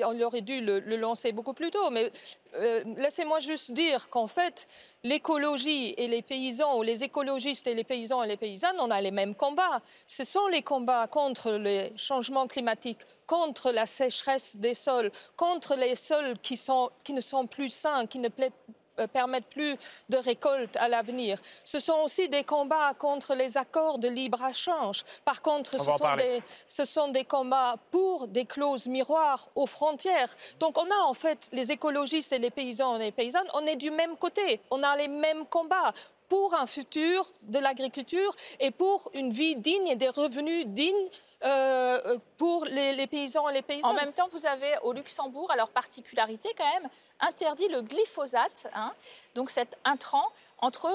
on 0.05 0.21
aurait 0.21 0.41
dû 0.41 0.61
le, 0.61 0.79
lancer 0.97 1.31
beaucoup 1.31 1.40
plus 1.53 1.71
tôt. 1.71 1.89
Mais 1.89 2.11
euh, 2.55 2.83
laissez-moi 2.97 3.39
juste 3.39 3.71
dire 3.71 4.09
qu'en 4.09 4.27
fait, 4.27 4.67
l'écologie 5.03 5.93
et 5.97 6.07
les 6.07 6.21
paysans, 6.21 6.77
ou 6.77 6.83
les 6.83 7.03
écologistes 7.03 7.67
et 7.67 7.73
les 7.73 7.83
paysans 7.83 8.23
et 8.23 8.27
les 8.27 8.37
paysannes, 8.37 8.77
on 8.79 8.91
a 8.91 9.01
les 9.01 9.11
mêmes 9.11 9.35
combats. 9.35 9.81
Ce 10.07 10.23
sont 10.23 10.47
les 10.47 10.61
combats 10.61 11.07
contre 11.07 11.51
les 11.53 11.91
changements 11.95 12.47
climatiques, 12.47 13.01
contre 13.25 13.71
la 13.71 13.85
sécheresse 13.85 14.55
des 14.57 14.73
sols, 14.73 15.11
contre 15.35 15.75
les 15.75 15.95
sols 15.95 16.37
qui, 16.39 16.57
sont, 16.57 16.89
qui 17.03 17.13
ne 17.13 17.21
sont 17.21 17.47
plus 17.47 17.69
sains, 17.69 18.05
qui 18.05 18.19
ne 18.19 18.29
plaident 18.29 18.53
euh, 18.99 19.07
permettent 19.07 19.49
plus 19.49 19.77
de 20.09 20.17
récolte 20.17 20.75
à 20.77 20.87
l'avenir. 20.87 21.39
Ce 21.63 21.79
sont 21.79 21.99
aussi 22.03 22.27
des 22.29 22.43
combats 22.43 22.93
contre 22.93 23.35
les 23.35 23.57
accords 23.57 23.99
de 23.99 24.07
libre-échange. 24.07 25.03
Par 25.23 25.41
contre, 25.41 25.71
ce 25.71 25.91
sont, 25.91 26.15
des, 26.15 26.43
ce 26.67 26.83
sont, 26.83 27.07
des, 27.07 27.23
combats 27.23 27.75
pour 27.91 28.27
des 28.27 28.45
clauses 28.45 28.87
miroirs 28.87 29.47
aux 29.55 29.67
frontières. 29.67 30.35
Donc 30.59 30.77
on 30.77 30.89
a 30.89 31.03
en 31.05 31.13
fait 31.13 31.49
les 31.51 31.71
écologistes 31.71 32.33
et 32.33 32.39
les 32.39 32.49
paysans 32.49 32.97
et 32.97 33.05
les 33.05 33.11
paysannes, 33.11 33.47
on 33.53 33.65
est 33.65 33.75
du 33.75 33.91
même 33.91 34.17
côté, 34.17 34.59
on 34.69 34.83
a 34.83 34.95
les 34.97 35.07
mêmes 35.07 35.45
combats 35.45 35.93
pour 36.31 36.53
un 36.53 36.65
futur 36.65 37.29
de 37.41 37.59
l'agriculture 37.59 38.33
et 38.61 38.71
pour 38.71 39.11
une 39.13 39.31
vie 39.31 39.57
digne 39.57 39.87
et 39.87 39.97
des 39.97 40.07
revenus 40.07 40.65
dignes 40.65 41.09
euh, 41.43 42.17
pour 42.37 42.63
les, 42.63 43.05
paysans 43.05 43.49
et 43.49 43.53
les 43.53 43.61
paysannes. 43.61 43.91
En 43.91 43.93
même 43.93 44.13
temps, 44.13 44.29
vous 44.31 44.45
avez 44.45 44.77
au 44.83 44.93
Luxembourg, 44.93 45.51
alors 45.51 45.67
particularité 45.67 46.47
quand 46.57 46.71
même, 46.79 46.89
interdit 47.19 47.67
le 47.67 47.81
glyphosate, 47.81 48.67
hein, 48.73 48.93
donc 49.35 49.49
cet 49.49 49.77
intrant, 49.83 50.25
entre 50.61 50.89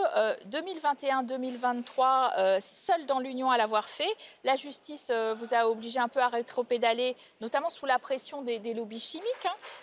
2021-2023, 0.49 2.33
euh, 2.39 2.57
euh, 2.57 2.59
seul 2.61 3.05
dans 3.07 3.19
l'Union 3.19 3.51
à 3.51 3.59
l'avoir 3.59 3.85
fait. 3.85 4.09
La 4.45 4.57
justice 4.57 5.09
euh, 5.11 5.35
vous 5.35 5.55
a 5.55 5.69
obligé 5.69 5.99
un 5.99 6.09
peu 6.09 6.21
à 6.21 6.29
rétropédaler, 6.29 7.17
notamment 7.41 7.69
sous 7.69 7.87
la 7.87 7.99
pression 7.99 8.43
des, 8.43 8.59
lobbies 8.75 9.01
chimiques. 9.01 9.27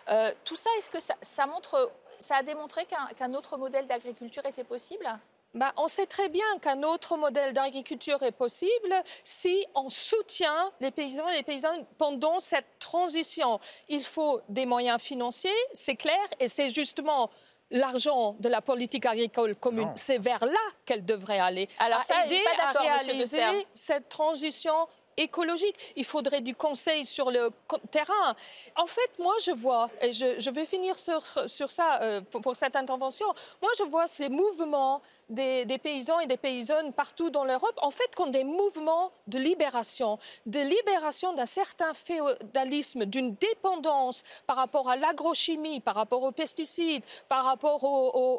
Hein. 0.08 0.32
tout 0.46 0.56
ça, 0.56 0.70
est-ce 0.78 0.90
que 0.90 1.00
ça, 1.00 1.46
montre, 1.46 1.92
ça 2.20 2.38
a 2.38 2.44
démontré 2.44 2.86
qu'un 3.18 3.34
autre 3.34 3.58
modèle 3.58 3.88
d'agriculture 3.88 4.46
était 4.46 4.64
possible? 4.64 5.06
Bah, 5.54 5.72
on 5.78 5.88
sait 5.88 6.08
très 6.08 6.30
bien 6.30 6.46
qu'un 6.62 6.82
autre 6.82 7.16
modèle 7.16 7.54
d'agriculture 7.54 8.24
est 8.24 8.32
possible 8.32 8.96
si 9.24 9.68
on 9.76 9.88
soutient 9.88 10.72
les 10.80 10.90
paysans 10.90 11.30
et 11.30 11.36
les 11.36 11.44
paysannes 11.44 11.86
pendant 12.00 12.40
cette 12.40 12.80
transition. 12.80 13.60
Il 13.88 14.04
faut 14.04 14.42
des 14.50 14.66
moyens 14.66 15.00
financiers, 15.00 15.52
c'est 15.74 15.96
clair, 15.96 16.18
et 16.40 16.48
c'est 16.48 16.70
justement 16.70 17.30
l'argent 17.74 18.38
de 18.40 18.48
la 18.48 18.62
politique 18.62 19.06
agricole 19.06 19.56
commune, 19.56 19.92
c'est 19.96 20.20
vers 20.20 20.46
là 20.46 20.54
qu'elle 20.86 21.04
devrait 21.04 21.40
aller. 21.40 21.68
Alors 21.80 22.04
ça, 22.04 22.26
aider 22.26 22.42
pas 22.58 22.80
à 22.80 22.82
réaliser 22.82 23.68
cette 23.74 24.08
transition 24.08 24.74
écologique. 25.18 25.76
Il 25.96 26.06
faudrait 26.06 26.42
du 26.42 26.56
conseil 26.56 27.06
sur 27.06 27.32
le 27.32 27.52
terrain. 27.92 28.36
En 28.76 28.86
fait, 28.86 29.12
moi, 29.20 29.36
je 29.44 29.52
vois, 29.52 29.90
et 30.02 30.12
je, 30.12 30.50
vais 30.50 30.66
finir 30.66 30.98
sur, 30.98 31.22
sur 31.48 31.72
ça 31.72 32.02
euh, 32.02 32.22
pour, 32.22 32.56
cette 32.56 32.76
intervention, 32.76 33.28
moi, 33.62 33.72
je 33.78 33.84
vois 33.84 34.08
ces 34.08 34.30
mouvements 34.30 35.02
des, 35.30 35.66
paysans 35.82 36.20
et 36.20 36.28
des 36.28 36.38
paysannes 36.38 36.94
partout 36.94 37.30
dans 37.30 37.44
l'Europe, 37.44 37.78
en 37.82 37.92
fait, 37.92 38.14
comme 38.16 38.32
des 38.32 38.44
mouvements 38.44 39.12
de 39.28 39.40
libération, 39.40 40.20
de 40.46 40.60
libération 40.60 41.34
d'un 41.34 41.46
certain 41.46 41.94
féodalisme, 41.94 43.06
d'une 43.06 43.34
dépendance 43.36 44.24
par 44.46 44.58
rapport 44.58 44.90
à 44.90 44.96
l'agrochimie, 44.96 45.80
par 45.80 45.96
rapport 45.96 46.22
aux 46.24 46.32
pesticides, 46.32 47.04
par 47.30 47.46
rapport 47.46 47.84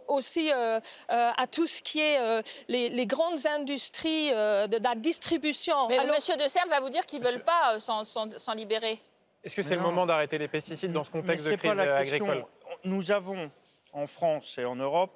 aussi 0.09 0.53
euh, 0.53 0.79
euh, 1.11 1.31
à 1.37 1.47
tout 1.47 1.67
ce 1.67 1.83
qui 1.83 2.01
est 2.01 2.43
les, 2.69 3.07
grandes 3.07 3.47
industries 3.47 4.31
de, 4.31 4.83
la 4.83 4.95
distribution. 4.95 5.89
Mais 5.89 6.05
Monsieur 6.07 6.37
De 6.37 6.49
Serre 6.49 6.64
va 6.69 6.81
vous 6.81 6.91
dire 6.91 7.07
qu'ils 7.07 7.21
ne 7.21 7.25
veulent 7.25 7.45
pas 7.45 7.79
s'en 7.81 8.55
libérer. 8.55 9.01
Est-ce 9.43 9.55
que 9.55 9.63
c'est 9.63 9.77
le 9.77 9.83
moment 9.83 10.07
d'arrêter 10.07 10.39
les 10.39 10.49
pesticides 10.49 10.93
dans 10.93 11.05
ce 11.05 11.11
contexte 11.11 11.47
de 11.47 11.57
crise 11.57 11.79
agricole 11.79 12.47
Nous 12.85 13.11
avons 13.11 13.51
en 13.93 14.07
France 14.07 14.57
et 14.59 14.65
en 14.65 14.77
Europe 14.77 15.13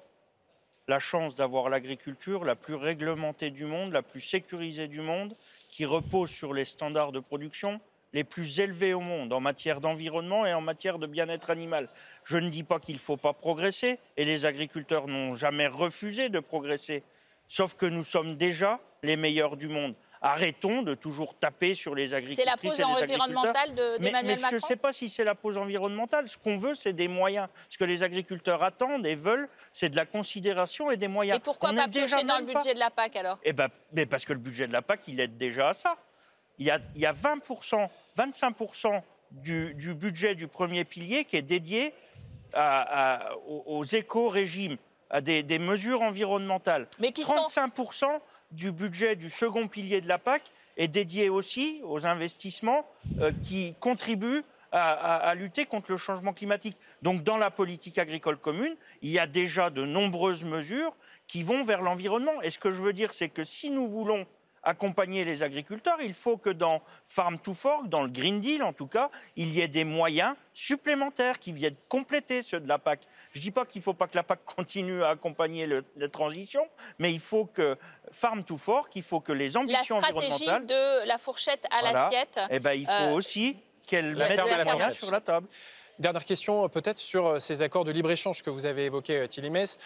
la 0.87 0.99
chance 0.99 1.35
d'avoir 1.35 1.69
l'agriculture 1.69 2.43
la 2.43 2.55
plus 2.55 2.75
réglementée 2.75 3.51
du 3.51 3.65
monde, 3.65 3.91
la 3.91 4.01
plus 4.01 4.21
sécurisée 4.21 4.87
du 4.87 5.01
monde, 5.01 5.35
qui 5.69 5.85
repose 5.85 6.31
sur 6.31 6.53
les 6.53 6.65
standards 6.65 7.11
de 7.11 7.19
production 7.19 7.79
les 8.13 8.23
plus 8.23 8.59
élevés 8.59 8.93
au 8.93 9.01
monde 9.01 9.31
en 9.33 9.39
matière 9.39 9.81
d'environnement 9.81 10.45
et 10.45 10.53
en 10.53 10.61
matière 10.61 10.97
de 10.97 11.05
bien-être 11.05 11.51
animal. 11.51 11.89
Je 12.23 12.37
ne 12.37 12.49
dis 12.49 12.63
pas 12.63 12.79
qu'il 12.79 12.95
ne 12.95 12.99
faut 12.99 13.17
pas 13.17 13.33
progresser, 13.33 13.99
et 14.17 14.25
les 14.25 14.45
agriculteurs 14.45 15.07
n'ont 15.07 15.35
jamais 15.35 15.67
refusé 15.67 16.29
de 16.29 16.39
progresser, 16.39 17.03
sauf 17.47 17.75
que 17.75 17.85
nous 17.85 18.03
sommes 18.03 18.35
déjà 18.35 18.79
les 19.03 19.15
meilleurs 19.15 19.57
du 19.57 19.67
monde. 19.67 19.93
Arrêtons 20.21 20.81
de 20.81 20.95
toujours 20.95 21.33
taper 21.33 21.75
sur 21.75 21.95
les 21.95 22.13
agriculteurs. 22.13 22.43
C'est 22.43 22.49
la 22.49 22.57
pause 22.57 22.81
environnementale 22.81 23.73
d'Emmanuel 23.73 24.39
Macron. 24.39 24.49
Je 24.49 24.55
ne 24.55 24.67
sais 24.67 24.75
pas 24.75 24.91
si 24.91 25.07
c'est 25.07 25.23
la 25.23 25.33
pause 25.33 25.57
environnementale. 25.57 26.27
Ce 26.27 26.37
qu'on 26.37 26.57
veut, 26.57 26.75
c'est 26.75 26.91
des 26.91 27.07
moyens. 27.07 27.47
Ce 27.69 27.77
que 27.77 27.85
les 27.85 28.03
agriculteurs 28.03 28.61
attendent 28.61 29.05
et 29.05 29.15
veulent, 29.15 29.47
c'est 29.71 29.87
de 29.87 29.95
la 29.95 30.05
considération 30.05 30.91
et 30.91 30.97
des 30.97 31.07
moyens. 31.07 31.37
Et 31.37 31.39
pourquoi 31.41 31.71
pas 31.71 31.87
piocher 31.87 32.25
dans 32.25 32.39
le 32.39 32.45
budget 32.45 32.73
de 32.73 32.79
la 32.79 32.89
PAC 32.89 33.15
alors? 33.15 33.39
Eh 33.43 33.53
ben, 33.53 33.69
mais 33.93 34.05
parce 34.05 34.25
que 34.25 34.33
le 34.33 34.39
budget 34.39 34.67
de 34.67 34.73
la 34.73 34.81
PAC, 34.81 35.07
il 35.07 35.21
aide 35.21 35.37
déjà 35.37 35.69
à 35.69 35.73
ça. 35.73 35.95
Il 36.57 36.65
y 36.65 36.71
a, 36.71 36.79
il 36.95 37.01
y 37.01 37.05
a 37.05 37.13
20%, 37.13 37.87
25% 38.17 39.01
du, 39.31 39.73
du, 39.75 39.93
budget 39.93 40.35
du 40.35 40.49
premier 40.49 40.83
pilier 40.83 41.23
qui 41.23 41.37
est 41.37 41.41
dédié 41.41 41.93
à, 42.53 43.31
aux, 43.47 43.85
éco-régimes, 43.85 44.75
à 45.09 45.21
des, 45.21 45.43
des, 45.43 45.59
mesures 45.59 46.01
environnementales. 46.01 46.87
Mais 46.99 47.13
qui 47.13 47.23
35% 47.23 47.93
sont 47.93 48.21
du 48.51 48.71
budget 48.71 49.15
du 49.15 49.29
second 49.29 49.67
pilier 49.67 50.01
de 50.01 50.07
la 50.07 50.17
PAC 50.17 50.51
est 50.77 50.87
dédié 50.87 51.29
aussi 51.29 51.81
aux 51.83 52.05
investissements 52.05 52.85
euh, 53.19 53.31
qui 53.43 53.75
contribuent 53.79 54.43
à, 54.71 55.33
lutter 55.35 55.65
contre 55.65 55.91
le 55.91 55.97
changement 55.97 56.31
climatique. 56.31 56.77
Donc 57.01 57.23
dans 57.23 57.37
la 57.37 57.49
politique 57.49 57.97
agricole 57.97 58.37
commune, 58.37 58.75
il 59.01 59.09
y 59.09 59.17
a 59.17 59.25
déjà 59.25 59.71
de 59.71 59.83
nombreuses 59.83 60.43
mesures 60.43 60.95
qui 61.27 61.41
vont 61.41 61.63
vers 61.63 61.81
l'environnement. 61.81 62.39
Et 62.43 62.51
ce 62.51 62.59
que 62.59 62.69
je 62.69 62.79
veux 62.79 62.93
dire, 62.93 63.13
c'est 63.13 63.29
que 63.29 63.43
si 63.43 63.71
nous 63.71 63.87
voulons 63.87 64.27
accompagner 64.63 65.25
les 65.25 65.43
agriculteurs, 65.43 65.97
il 66.01 66.13
faut 66.13 66.37
que 66.37 66.49
dans 66.49 66.81
Farm 67.05 67.39
to 67.39 67.53
Fork, 67.53 67.87
dans 67.87 68.01
le 68.01 68.09
Green 68.09 68.39
Deal 68.39 68.63
en 68.63 68.73
tout 68.73 68.87
cas, 68.87 69.09
il 69.35 69.49
y 69.53 69.61
ait 69.61 69.67
des 69.67 69.83
moyens 69.83 70.35
supplémentaires 70.53 71.39
qui 71.39 71.53
viennent 71.53 71.75
compléter 71.87 72.41
ceux 72.41 72.59
de 72.59 72.67
la 72.67 72.77
PAC. 72.77 73.01
Je 73.33 73.39
ne 73.39 73.43
dis 73.43 73.51
pas 73.51 73.65
qu'il 73.65 73.79
ne 73.79 73.83
faut 73.83 73.93
pas 73.93 74.07
que 74.07 74.15
la 74.15 74.23
PAC 74.23 74.43
continue 74.55 75.03
à 75.03 75.09
accompagner 75.09 75.67
la 75.95 76.07
transition, 76.07 76.67
mais 76.97 77.11
il 77.11 77.19
faut 77.19 77.45
que 77.45 77.77
Farm 78.11 78.43
to 78.43 78.57
Fork, 78.57 78.95
il 78.95 79.03
faut 79.03 79.19
que 79.19 79.31
les 79.31 79.55
ambitions 79.55 79.97
environnementales... 79.97 80.29
La 80.29 80.37
stratégie 80.37 80.65
de 80.67 81.07
la 81.07 81.17
fourchette 81.17 81.65
à 81.71 81.81
l'assiette... 81.81 82.39
Eh 82.49 82.59
ben, 82.59 82.73
il 82.73 82.85
faut 82.85 82.91
euh, 82.91 83.13
aussi 83.13 83.57
qu'elle 83.87 84.15
mette 84.15 84.43
des 84.43 84.63
moyens 84.63 84.93
sur 84.95 85.11
la 85.11 85.21
table. 85.21 85.47
Dernière 85.99 86.23
question, 86.23 86.63
euh, 86.63 86.67
peut-être 86.69 86.97
sur 86.97 87.27
euh, 87.27 87.39
ces 87.39 87.61
accords 87.61 87.83
de 87.83 87.91
libre-échange 87.91 88.41
que 88.41 88.49
vous 88.49 88.65
avez 88.65 88.85
évoqués, 88.85 89.27
Thilimès. 89.27 89.77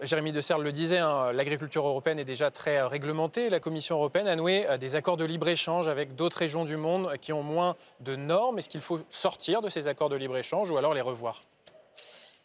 Jérémy 0.00 0.32
De 0.32 0.40
Serre 0.40 0.58
le 0.58 0.72
disait, 0.72 0.96
hein, 0.96 1.30
l'agriculture 1.32 1.86
européenne 1.86 2.18
est 2.18 2.24
déjà 2.24 2.50
très 2.50 2.80
réglementée. 2.80 3.50
La 3.50 3.60
Commission 3.60 3.96
européenne 3.96 4.28
a 4.28 4.36
noué 4.36 4.66
des 4.80 4.96
accords 4.96 5.18
de 5.18 5.26
libre-échange 5.26 5.86
avec 5.86 6.14
d'autres 6.14 6.38
régions 6.38 6.64
du 6.64 6.78
monde 6.78 7.14
qui 7.20 7.34
ont 7.34 7.42
moins 7.42 7.76
de 8.00 8.16
normes. 8.16 8.58
Est-ce 8.58 8.70
qu'il 8.70 8.80
faut 8.80 9.00
sortir 9.10 9.60
de 9.60 9.68
ces 9.68 9.88
accords 9.88 10.08
de 10.08 10.16
libre-échange 10.16 10.70
ou 10.70 10.78
alors 10.78 10.94
les 10.94 11.02
revoir? 11.02 11.44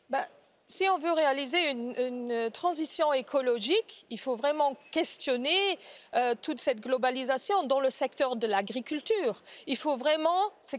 Bah, 0.09 0.27
si 0.67 0.87
on 0.89 0.97
veut 0.97 1.11
réaliser 1.11 1.69
une, 1.69 2.49
transition 2.51 3.13
écologique, 3.13 4.05
il 4.09 4.19
faut 4.19 4.35
vraiment 4.35 4.75
questionner 4.91 5.77
euh, 6.15 6.35
toute 6.41 6.59
cette 6.59 6.79
globalisation 6.79 7.63
dans 7.63 7.79
le 7.79 7.89
secteur 7.89 8.35
de 8.35 8.47
l'agriculture. 8.47 9.41
Il 9.67 9.77
faut 9.77 9.95
vraiment, 9.95 10.51
ce, 10.61 10.77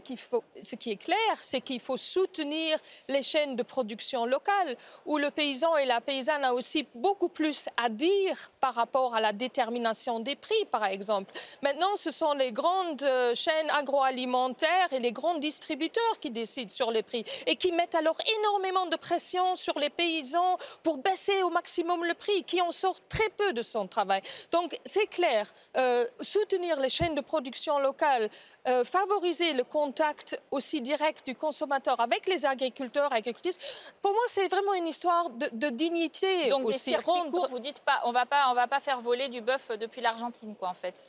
ce 0.61 0.75
qui 0.75 0.91
est 0.91 0.97
clair, 0.97 1.17
c'est 1.41 1.61
qu'il 1.61 1.79
faut 1.79 1.97
soutenir 1.97 2.77
les 3.07 3.21
chaînes 3.21 3.55
de 3.55 3.63
production 3.63 4.25
locales, 4.25 4.77
où 5.05 5.17
le 5.17 5.31
paysan 5.31 5.77
et 5.77 5.85
la 5.85 6.01
paysanne 6.01 6.43
a 6.43 6.53
aussi 6.53 6.87
beaucoup 6.95 7.29
plus 7.29 7.69
à 7.77 7.89
dire 7.89 8.51
par 8.59 8.73
rapport 8.73 9.15
à 9.15 9.21
la 9.21 9.33
détermination 9.33 10.19
des 10.19 10.35
prix, 10.35 10.65
par 10.71 10.85
exemple. 10.85 11.33
Maintenant, 11.61 11.95
ce 11.95 12.11
sont 12.11 12.33
les 12.33 12.51
grandes 12.51 13.03
euh, 13.03 13.35
chaînes 13.35 13.69
agroalimentaires 13.69 14.91
et 14.91 14.99
les 14.99 15.11
grands 15.11 15.37
distributeurs 15.37 16.19
qui 16.19 16.31
décident 16.31 16.69
sur 16.69 16.91
les 16.91 17.03
prix 17.03 17.23
et 17.45 17.55
qui 17.55 17.71
mettent 17.71 17.95
alors 17.95 18.17
énormément 18.39 18.85
de 18.87 18.95
pression 18.95 19.55
sur 19.55 19.74
les 19.79 19.89
paysans 19.89 20.57
pour 20.83 20.97
baisser 20.97 21.43
au 21.43 21.49
maximum 21.49 22.05
le 22.05 22.13
prix, 22.13 22.43
qui 22.43 22.61
en 22.61 22.71
sort 22.71 22.97
très 23.07 23.29
peu 23.29 23.53
de 23.53 23.61
son 23.61 23.87
travail. 23.87 24.21
Donc 24.51 24.79
c'est 24.85 25.07
clair, 25.07 25.53
euh, 25.77 26.07
soutenir 26.21 26.79
les 26.79 26.89
chaînes 26.89 27.15
de 27.15 27.21
production 27.21 27.79
locales, 27.79 28.29
euh, 28.67 28.83
favoriser 28.83 29.53
le 29.53 29.63
contact 29.63 30.39
aussi 30.51 30.81
direct 30.81 31.25
du 31.25 31.35
consommateur 31.35 31.99
avec 31.99 32.27
les 32.27 32.45
agriculteurs, 32.45 33.11
agricultrices, 33.11 33.59
pour 34.01 34.11
moi 34.11 34.23
c'est 34.27 34.47
vraiment 34.47 34.73
une 34.73 34.87
histoire 34.87 35.29
de, 35.29 35.69
dignité. 35.69 36.49
Donc 36.49 36.65
aussi. 36.65 36.91
des 36.91 36.95
circuits 36.95 37.31
courts, 37.31 37.49
vous 37.49 37.59
dites 37.59 37.79
pas, 37.79 38.01
on 38.05 38.11
va 38.11 38.25
pas, 38.25 38.49
on 38.49 38.53
va 38.53 38.67
pas 38.67 38.79
faire 38.79 39.01
voler 39.01 39.29
du 39.29 39.41
bœuf 39.41 39.71
depuis 39.79 40.01
l'Argentine, 40.01 40.55
quoi, 40.55 40.69
en 40.69 40.73
fait. 40.73 41.07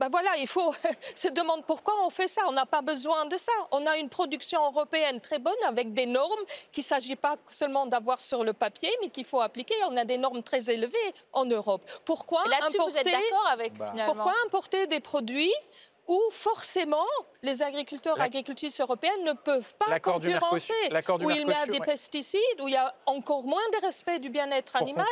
Ben 0.00 0.08
voilà, 0.08 0.30
il 0.38 0.46
faut 0.46 0.74
se 1.14 1.28
demander 1.28 1.62
pourquoi 1.66 1.94
on 2.06 2.08
fait 2.08 2.26
ça. 2.26 2.40
On 2.48 2.52
n'a 2.52 2.64
pas 2.64 2.80
besoin 2.80 3.26
de 3.26 3.36
ça. 3.36 3.52
On 3.70 3.84
a 3.86 3.98
une 3.98 4.08
production 4.08 4.64
européenne 4.64 5.20
très 5.20 5.38
bonne 5.38 5.62
avec 5.66 5.92
des 5.92 6.06
normes 6.06 6.40
qu'il 6.72 6.80
ne 6.80 6.86
s'agit 6.86 7.16
pas 7.16 7.36
seulement 7.50 7.84
d'avoir 7.84 8.18
sur 8.18 8.42
le 8.42 8.54
papier, 8.54 8.90
mais 9.02 9.10
qu'il 9.10 9.26
faut 9.26 9.42
appliquer. 9.42 9.74
On 9.90 9.96
a 9.98 10.06
des 10.06 10.16
normes 10.16 10.42
très 10.42 10.70
élevées 10.70 10.96
en 11.34 11.44
Europe. 11.44 11.82
Pourquoi 12.06 12.44
importer, 12.46 12.78
vous 12.78 12.96
êtes 12.96 13.04
d'accord 13.04 13.48
avec 13.50 13.74
bah. 13.74 13.92
Pourquoi 14.06 14.32
importer 14.46 14.86
des 14.86 15.00
produits 15.00 15.52
où 16.08 16.20
forcément 16.32 17.06
les 17.42 17.62
agriculteurs 17.62 18.18
et 18.18 18.22
agricultrices 18.22 18.80
européennes 18.80 19.22
ne 19.22 19.32
peuvent 19.32 19.74
pas 19.74 20.00
concurrencer, 20.00 20.72
où 21.20 21.30
il 21.30 21.46
y 21.46 21.52
a 21.52 21.66
des 21.66 21.78
pesticides, 21.78 22.60
où 22.60 22.68
il 22.68 22.74
y 22.74 22.76
a 22.76 22.92
encore 23.06 23.44
moins 23.44 23.68
de 23.74 23.84
respect 23.84 24.18
du 24.18 24.30
bien-être 24.30 24.76
animal. 24.76 25.06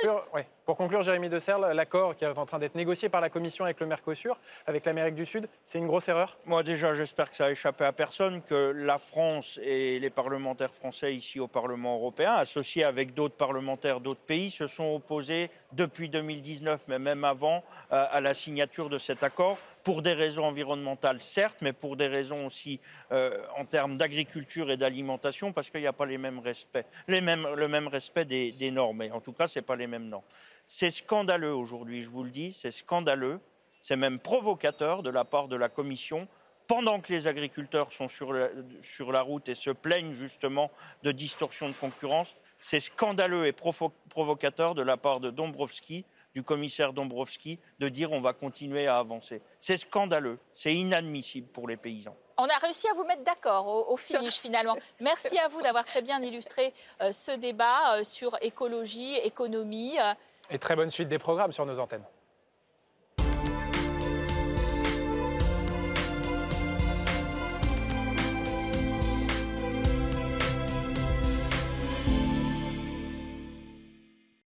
Pour 0.68 0.76
conclure, 0.76 1.02
Jérémy 1.02 1.30
De 1.30 1.38
Serle, 1.38 1.72
l'accord 1.72 2.14
qui 2.14 2.26
est 2.26 2.28
en 2.28 2.44
train 2.44 2.58
d'être 2.58 2.74
négocié 2.74 3.08
par 3.08 3.22
la 3.22 3.30
Commission 3.30 3.64
avec 3.64 3.80
le 3.80 3.86
Mercosur, 3.86 4.36
avec 4.66 4.84
l'Amérique 4.84 5.14
du 5.14 5.24
Sud, 5.24 5.48
c'est 5.64 5.78
une 5.78 5.86
grosse 5.86 6.08
erreur? 6.08 6.36
Moi 6.44 6.62
déjà, 6.62 6.92
j'espère 6.92 7.30
que 7.30 7.36
ça 7.38 7.46
a 7.46 7.50
échappé 7.50 7.86
à 7.86 7.92
personne, 7.92 8.42
que 8.42 8.74
la 8.76 8.98
France 8.98 9.58
et 9.62 9.98
les 9.98 10.10
parlementaires 10.10 10.74
français 10.74 11.14
ici 11.14 11.40
au 11.40 11.48
Parlement 11.48 11.94
européen, 11.94 12.34
associés 12.34 12.84
avec 12.84 13.14
d'autres 13.14 13.34
parlementaires 13.34 14.00
d'autres 14.00 14.20
pays, 14.20 14.50
se 14.50 14.66
sont 14.66 14.94
opposés 14.94 15.48
depuis 15.72 16.10
2019, 16.10 16.82
mais 16.86 16.98
même 16.98 17.24
avant, 17.24 17.64
euh, 17.92 18.04
à 18.10 18.20
la 18.20 18.34
signature 18.34 18.90
de 18.90 18.98
cet 18.98 19.22
accord 19.22 19.56
pour 19.88 20.02
des 20.02 20.12
raisons 20.12 20.44
environnementales, 20.44 21.22
certes, 21.22 21.56
mais 21.62 21.72
pour 21.72 21.96
des 21.96 22.08
raisons 22.08 22.44
aussi 22.44 22.78
euh, 23.10 23.38
en 23.56 23.64
termes 23.64 23.96
d'agriculture 23.96 24.70
et 24.70 24.76
d'alimentation, 24.76 25.50
parce 25.50 25.70
qu'il 25.70 25.80
n'y 25.80 25.86
a 25.86 25.94
pas 25.94 26.04
les 26.04 26.18
mêmes 26.18 26.40
respects, 26.40 26.84
les 27.06 27.22
mêmes, 27.22 27.48
le 27.54 27.68
même 27.68 27.88
respect 27.88 28.26
des, 28.26 28.70
normes. 28.70 29.00
Et 29.00 29.10
en 29.10 29.20
tout 29.20 29.32
cas, 29.32 29.48
ce 29.48 29.58
n'est 29.58 29.64
pas 29.64 29.76
les 29.76 29.86
mêmes 29.86 30.08
normes. 30.08 30.24
C'est 30.68 30.90
scandaleux 30.90 31.54
aujourd'hui, 31.54 32.02
je 32.02 32.10
vous 32.10 32.22
le 32.22 32.30
dis, 32.30 32.52
c'est 32.52 32.70
scandaleux, 32.70 33.40
c'est 33.80 33.96
même 33.96 34.18
provocateur 34.18 35.02
de 35.02 35.08
la 35.08 35.24
part 35.24 35.48
de 35.48 35.56
la 35.56 35.70
Commission 35.70 36.28
pendant 36.66 37.00
que 37.00 37.10
les 37.10 37.26
agriculteurs 37.26 37.90
sont 37.90 38.08
sur 38.08 38.34
la, 38.34 38.50
sur 38.82 39.10
la 39.10 39.22
route 39.22 39.48
et 39.48 39.54
se 39.54 39.70
plaignent 39.70 40.12
justement 40.12 40.70
de 41.02 41.10
distorsion 41.10 41.68
de 41.68 41.72
concurrence, 41.72 42.36
c'est 42.58 42.80
scandaleux 42.80 43.46
et 43.46 43.52
provocateur 43.52 44.74
de 44.74 44.82
la 44.82 44.98
part 44.98 45.20
de 45.20 45.30
Dombrovski, 45.30 46.04
du 46.34 46.42
commissaire 46.42 46.92
Dombrovski, 46.92 47.58
de 47.78 47.88
dire 47.88 48.12
on 48.12 48.20
va 48.20 48.34
continuer 48.34 48.86
à 48.86 48.98
avancer. 48.98 49.40
C'est 49.60 49.78
scandaleux, 49.78 50.38
c'est 50.54 50.74
inadmissible 50.74 51.48
pour 51.48 51.66
les 51.66 51.78
paysans. 51.78 52.16
On 52.36 52.44
a 52.44 52.58
réussi 52.58 52.86
à 52.88 52.92
vous 52.92 53.04
mettre 53.04 53.24
d'accord 53.24 53.90
au, 53.90 53.96
finish 53.96 54.38
finalement. 54.40 54.76
Merci 55.00 55.38
à 55.38 55.48
vous 55.48 55.62
d'avoir 55.62 55.86
très 55.86 56.02
bien 56.02 56.20
illustré 56.22 56.74
euh, 57.00 57.10
ce 57.10 57.32
débat 57.32 57.96
euh, 57.96 58.04
sur 58.04 58.36
écologie, 58.42 59.16
économie. 59.24 59.98
Et 60.50 60.58
très 60.58 60.76
bonne 60.76 60.90
suite 60.90 61.08
des 61.08 61.18
programmes 61.18 61.52
sur 61.52 61.66
nos 61.66 61.78
antennes. 61.78 62.04